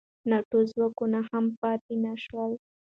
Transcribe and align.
ناټو 0.29 0.59
ځواکونه 0.71 1.19
هم 1.29 1.45
پاتې 1.61 1.93
نه 2.03 2.13
شول. 2.23 2.51